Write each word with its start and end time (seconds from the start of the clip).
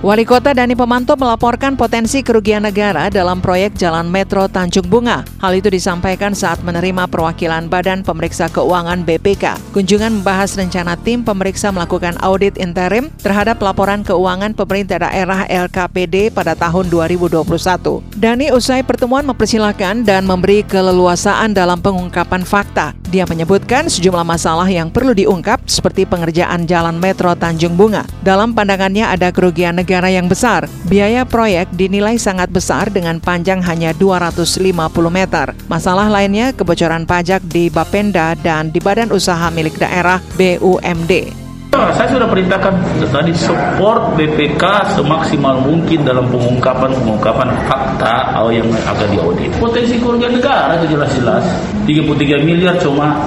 Wali 0.00 0.24
Kota 0.24 0.56
Dani 0.56 0.72
Pemanto 0.72 1.12
melaporkan 1.12 1.76
potensi 1.76 2.24
kerugian 2.24 2.64
negara 2.64 3.12
dalam 3.12 3.44
proyek 3.44 3.76
Jalan 3.76 4.08
Metro 4.08 4.48
Tanjung 4.48 4.88
Bunga. 4.88 5.28
Hal 5.44 5.52
itu 5.52 5.68
disampaikan 5.68 6.32
saat 6.32 6.64
menerima 6.64 7.04
perwakilan 7.04 7.68
Badan 7.68 8.00
Pemeriksa 8.00 8.48
Keuangan 8.48 9.04
BPK. 9.04 9.60
Kunjungan 9.76 10.24
membahas 10.24 10.56
rencana 10.56 10.96
tim 10.96 11.20
pemeriksa 11.20 11.68
melakukan 11.68 12.16
audit 12.24 12.56
interim 12.56 13.12
terhadap 13.20 13.60
laporan 13.60 14.00
keuangan 14.00 14.56
pemerintah 14.56 15.04
daerah 15.04 15.44
LKPD 15.44 16.32
pada 16.32 16.56
tahun 16.56 16.88
2021. 16.88 18.00
Dani 18.16 18.56
usai 18.56 18.80
pertemuan 18.80 19.28
mempersilahkan 19.28 20.00
dan 20.08 20.24
memberi 20.24 20.64
keleluasaan 20.64 21.52
dalam 21.52 21.76
pengungkapan 21.84 22.48
fakta. 22.48 22.96
Dia 23.10 23.26
menyebutkan 23.26 23.90
sejumlah 23.90 24.22
masalah 24.22 24.70
yang 24.70 24.86
perlu 24.86 25.10
diungkap 25.10 25.66
seperti 25.66 26.06
pengerjaan 26.06 26.62
Jalan 26.62 27.02
Metro 27.02 27.34
Tanjung 27.34 27.74
Bunga. 27.74 28.06
Dalam 28.22 28.54
pandangannya 28.54 29.02
ada 29.02 29.34
kerugian 29.34 29.74
negara 29.74 30.06
yang 30.06 30.30
besar. 30.30 30.70
Biaya 30.86 31.26
proyek 31.26 31.74
dinilai 31.74 32.22
sangat 32.22 32.54
besar 32.54 32.86
dengan 32.86 33.18
panjang 33.18 33.58
hanya 33.66 33.90
250 33.98 34.70
meter. 35.10 35.58
Masalah 35.66 36.06
lainnya 36.06 36.54
kebocoran 36.54 37.02
pajak 37.02 37.42
di 37.50 37.66
Bapenda 37.66 38.38
dan 38.38 38.70
di 38.70 38.78
Badan 38.78 39.10
Usaha 39.10 39.50
Milik 39.50 39.74
Daerah 39.74 40.22
BUMD. 40.38 41.39
Saya 41.70 42.10
sudah 42.10 42.26
perintahkan 42.26 42.74
tadi 43.14 43.30
support 43.30 44.18
BPK 44.18 44.90
semaksimal 44.98 45.62
mungkin 45.62 46.02
dalam 46.02 46.26
pengungkapan 46.26 46.90
pengungkapan 46.98 47.46
fakta 47.70 48.34
yang 48.50 48.66
akan 48.90 49.06
diaudit. 49.14 49.54
Potensi 49.54 49.94
kerugian 50.02 50.34
negara 50.34 50.74
itu 50.82 50.98
jelas-jelas 50.98 51.46
33 51.86 52.42
miliar 52.42 52.74
cuma 52.82 53.22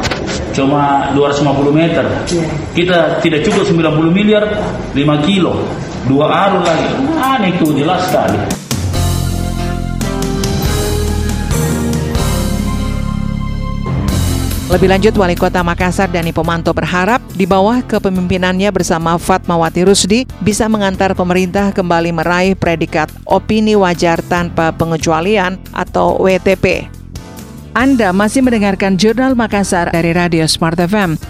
cuma 0.52 1.08
250 1.16 1.72
meter. 1.72 2.04
Kita 2.76 3.24
tidak 3.24 3.48
cukup 3.48 3.64
90 3.64 4.12
miliar 4.12 4.44
5 4.92 5.00
kilo. 5.24 5.64
Dua 6.04 6.28
arus 6.28 6.68
lagi. 6.68 6.88
Aneh 7.24 7.56
itu 7.56 7.72
jelas 7.72 8.12
sekali. 8.12 8.44
Lebih 14.74 14.90
lanjut, 14.90 15.14
Wali 15.22 15.38
Kota 15.38 15.62
Makassar 15.62 16.10
Dani 16.10 16.34
Pomanto 16.34 16.74
berharap 16.74 17.22
di 17.38 17.46
bawah 17.46 17.86
kepemimpinannya 17.86 18.74
bersama 18.74 19.22
Fatmawati 19.22 19.86
Rusdi 19.86 20.26
bisa 20.42 20.66
mengantar 20.66 21.14
pemerintah 21.14 21.70
kembali 21.70 22.10
meraih 22.10 22.58
predikat 22.58 23.06
opini 23.30 23.78
wajar 23.78 24.18
tanpa 24.26 24.74
pengecualian 24.74 25.62
atau 25.78 26.18
WTP. 26.18 26.90
Anda 27.78 28.10
masih 28.18 28.42
mendengarkan 28.42 28.98
Jurnal 28.98 29.38
Makassar 29.38 29.94
dari 29.94 30.10
Radio 30.10 30.50
Smart 30.50 30.82
FM. 30.82 31.22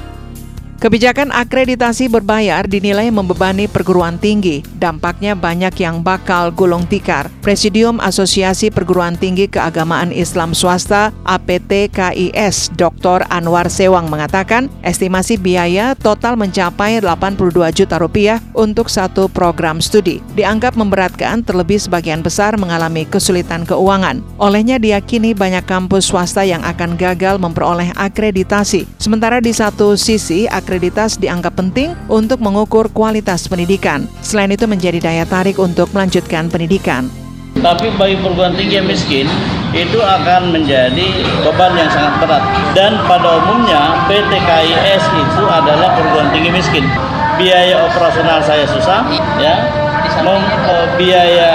Kebijakan 0.83 1.31
akreditasi 1.31 2.11
berbayar 2.11 2.67
dinilai 2.67 3.07
membebani 3.07 3.71
perguruan 3.71 4.19
tinggi. 4.19 4.67
Dampaknya 4.83 5.31
banyak 5.31 5.71
yang 5.79 6.03
bakal 6.03 6.51
gulung 6.51 6.83
tikar. 6.83 7.31
Presidium 7.39 8.03
Asosiasi 8.03 8.67
Perguruan 8.67 9.15
Tinggi 9.15 9.47
Keagamaan 9.47 10.11
Islam 10.11 10.51
Swasta 10.51 11.15
APT 11.23 11.87
KIS 11.87 12.75
Dr. 12.75 13.23
Anwar 13.31 13.71
Sewang 13.71 14.11
mengatakan 14.11 14.67
estimasi 14.83 15.39
biaya 15.39 15.95
total 15.95 16.35
mencapai 16.35 16.99
82 16.99 17.63
juta 17.71 17.95
rupiah 17.95 18.43
untuk 18.51 18.91
satu 18.91 19.31
program 19.31 19.79
studi. 19.79 20.19
Dianggap 20.35 20.75
memberatkan 20.75 21.47
terlebih 21.47 21.79
sebagian 21.79 22.19
besar 22.19 22.59
mengalami 22.59 23.07
kesulitan 23.07 23.63
keuangan. 23.63 24.19
Olehnya 24.35 24.83
diyakini 24.83 25.31
banyak 25.31 25.63
kampus 25.63 26.11
swasta 26.11 26.43
yang 26.43 26.59
akan 26.67 26.99
gagal 26.99 27.39
memperoleh 27.39 27.95
akreditasi. 27.95 28.83
Sementara 28.99 29.39
di 29.39 29.55
satu 29.55 29.95
sisi 29.95 30.43
akreditasi 30.43 30.72
akreditas 30.73 31.21
dianggap 31.21 31.53
penting 31.53 31.93
untuk 32.09 32.41
mengukur 32.41 32.89
kualitas 32.89 33.45
pendidikan. 33.45 34.09
Selain 34.25 34.49
itu 34.49 34.65
menjadi 34.65 34.97
daya 34.97 35.21
tarik 35.21 35.61
untuk 35.61 35.85
melanjutkan 35.93 36.49
pendidikan. 36.49 37.13
Tapi 37.61 37.93
bagi 37.93 38.17
perguruan 38.17 38.57
tinggi 38.57 38.81
yang 38.81 38.89
miskin 38.89 39.29
itu 39.69 40.01
akan 40.01 40.49
menjadi 40.49 41.05
beban 41.45 41.77
yang 41.77 41.93
sangat 41.93 42.25
berat. 42.25 42.41
Dan 42.73 42.97
pada 43.05 43.37
umumnya 43.37 44.09
PT 44.09 44.33
KIS 44.33 45.03
itu 45.13 45.43
adalah 45.45 45.93
perguruan 45.93 46.33
tinggi 46.33 46.49
miskin. 46.49 46.89
Biaya 47.37 47.85
operasional 47.85 48.41
saya 48.41 48.65
susah, 48.65 49.05
ya, 49.37 49.69
Mem, 50.25 50.41
eh, 50.41 50.87
biaya 50.97 51.53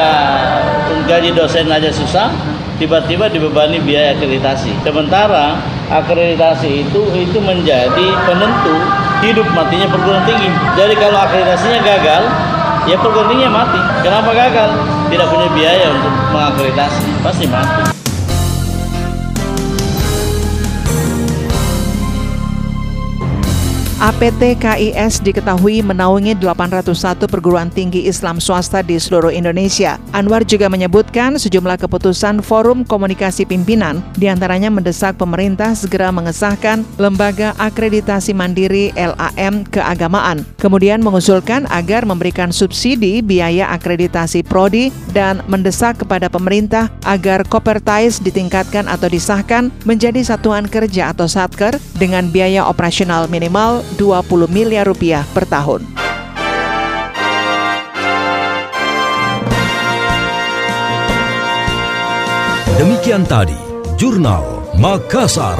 gaji 1.10 1.34
dosen 1.34 1.66
aja 1.66 1.90
susah, 1.90 2.30
tiba-tiba 2.78 3.26
dibebani 3.26 3.82
biaya 3.82 4.14
akreditasi. 4.14 4.70
Sementara 4.86 5.58
akreditasi 5.90 6.86
itu 6.86 7.00
itu 7.18 7.38
menjadi 7.42 8.06
penentu 8.22 8.76
hidup 9.22 9.46
matinya 9.54 9.86
perguruan 9.90 10.22
tinggi. 10.24 10.50
Jadi 10.78 10.94
kalau 10.98 11.18
akreditasinya 11.22 11.80
gagal, 11.82 12.22
ya 12.86 12.96
perguruan 12.98 13.28
tingginya 13.30 13.52
mati. 13.64 13.80
Kenapa 14.02 14.30
gagal? 14.34 14.70
Tidak 15.08 15.26
punya 15.26 15.48
biaya 15.52 15.86
untuk 15.90 16.12
mengakreditasi, 16.30 17.02
pasti 17.24 17.44
mati. 17.48 18.07
APT 23.98 24.62
KIS 24.62 25.26
diketahui 25.26 25.82
menaungi 25.82 26.38
801 26.38 27.18
perguruan 27.26 27.66
tinggi 27.66 28.06
Islam 28.06 28.38
swasta 28.38 28.78
di 28.78 28.94
seluruh 28.94 29.34
Indonesia. 29.34 29.98
Anwar 30.14 30.46
juga 30.46 30.70
menyebutkan 30.70 31.34
sejumlah 31.34 31.82
keputusan 31.82 32.38
Forum 32.46 32.86
Komunikasi 32.86 33.42
Pimpinan 33.42 33.98
di 34.14 34.30
antaranya 34.30 34.70
mendesak 34.70 35.18
pemerintah 35.18 35.74
segera 35.74 36.14
mengesahkan 36.14 36.86
Lembaga 36.94 37.58
Akreditasi 37.58 38.38
Mandiri 38.38 38.94
LAM 38.94 39.66
Keagamaan. 39.66 40.46
Kemudian 40.62 41.02
mengusulkan 41.02 41.66
agar 41.66 42.06
memberikan 42.06 42.54
subsidi 42.54 43.18
biaya 43.18 43.66
akreditasi 43.74 44.46
prodi 44.46 44.94
dan 45.10 45.42
mendesak 45.50 46.06
kepada 46.06 46.30
pemerintah 46.30 46.86
agar 47.02 47.42
Kopertais 47.42 48.22
ditingkatkan 48.22 48.86
atau 48.86 49.10
disahkan 49.10 49.74
menjadi 49.82 50.22
satuan 50.22 50.70
kerja 50.70 51.10
atau 51.10 51.26
satker 51.26 51.74
dengan 51.98 52.30
biaya 52.30 52.62
operasional 52.62 53.26
minimal 53.26 53.87
20 53.96 54.50
miliar 54.52 54.84
rupiah 54.84 55.24
per 55.32 55.48
tahun. 55.48 55.86
Demikian 62.78 63.26
tadi, 63.26 63.58
Jurnal 63.98 64.70
Makassar. 64.78 65.58